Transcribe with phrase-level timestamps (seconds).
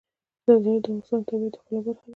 [0.45, 2.09] زردالو د افغانستان د طبیعت د ښکلا برخه ده.